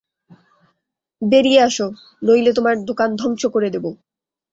বেরিয়ে 1.21 1.59
আসো, 1.61 1.87
নইলে 2.21 2.51
তোমার 2.53 2.75
দোকান 2.85 3.09
ধ্বংস 3.15 3.41
করে 3.45 3.69
দেব। 3.69 3.85